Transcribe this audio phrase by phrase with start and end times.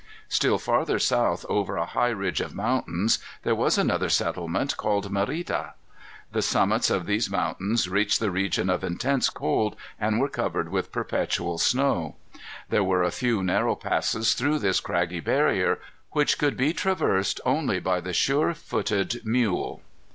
[0.29, 5.75] Still farther south, over a high ridge of mountains, there was another settlement called Merida.
[6.31, 10.91] The summits of these mountains reached the region of intense cold, and were covered with
[10.91, 12.15] perpetual snow.
[12.69, 15.77] There were a few narrow passes through this craggy barrier,
[16.13, 19.83] which could be traversed only by the sure footed mule.